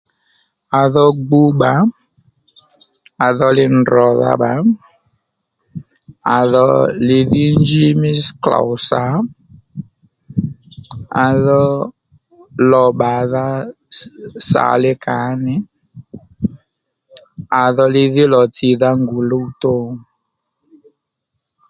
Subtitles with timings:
[0.79, 1.73] À dho gbu bbà
[3.25, 4.51] à dho li dròdha bba
[6.37, 6.65] à dho
[7.07, 8.11] li dhí njí mí
[8.43, 9.03] klôw sà
[11.25, 11.63] à dho
[12.71, 13.47] lò bbàdha
[14.49, 15.55] sà li kàó nì
[17.61, 19.75] à dho li dhí lò tsìdha ngù luwtò